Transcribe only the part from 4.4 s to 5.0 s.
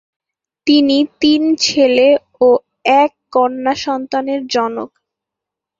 জনক।